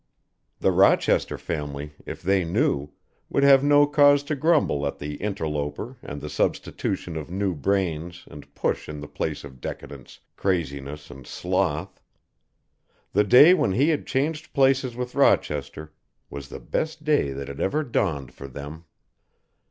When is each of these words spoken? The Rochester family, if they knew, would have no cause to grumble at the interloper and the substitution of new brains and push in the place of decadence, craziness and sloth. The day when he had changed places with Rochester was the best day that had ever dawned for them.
The 0.59 0.71
Rochester 0.71 1.37
family, 1.37 1.93
if 2.07 2.23
they 2.23 2.43
knew, 2.43 2.89
would 3.29 3.43
have 3.43 3.63
no 3.63 3.85
cause 3.85 4.23
to 4.23 4.35
grumble 4.35 4.87
at 4.87 4.97
the 4.97 5.17
interloper 5.17 5.97
and 6.01 6.19
the 6.21 6.27
substitution 6.27 7.15
of 7.15 7.29
new 7.29 7.53
brains 7.53 8.23
and 8.25 8.51
push 8.55 8.89
in 8.89 8.99
the 8.99 9.07
place 9.07 9.43
of 9.43 9.61
decadence, 9.61 10.19
craziness 10.37 11.11
and 11.11 11.27
sloth. 11.27 12.01
The 13.13 13.23
day 13.23 13.53
when 13.53 13.73
he 13.73 13.89
had 13.89 14.07
changed 14.07 14.53
places 14.53 14.95
with 14.95 15.13
Rochester 15.13 15.93
was 16.31 16.49
the 16.49 16.59
best 16.59 17.03
day 17.03 17.31
that 17.33 17.47
had 17.47 17.59
ever 17.61 17.83
dawned 17.83 18.33
for 18.33 18.47
them. 18.47 18.85